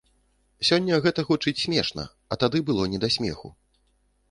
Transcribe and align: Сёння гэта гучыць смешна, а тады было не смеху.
Сёння 0.69 0.97
гэта 1.07 1.25
гучыць 1.27 1.61
смешна, 1.65 2.07
а 2.35 2.41
тады 2.45 2.65
было 2.73 2.91
не 2.97 3.05
смеху. 3.19 3.55